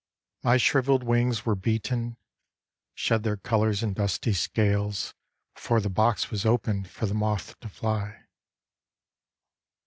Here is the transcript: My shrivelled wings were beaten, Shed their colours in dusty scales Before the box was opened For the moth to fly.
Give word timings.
My 0.41 0.57
shrivelled 0.57 1.03
wings 1.03 1.45
were 1.45 1.53
beaten, 1.53 2.17
Shed 2.95 3.21
their 3.21 3.37
colours 3.37 3.83
in 3.83 3.93
dusty 3.93 4.33
scales 4.33 5.13
Before 5.53 5.79
the 5.79 5.91
box 5.91 6.31
was 6.31 6.43
opened 6.43 6.89
For 6.89 7.05
the 7.05 7.13
moth 7.13 7.59
to 7.59 7.69
fly. 7.69 8.23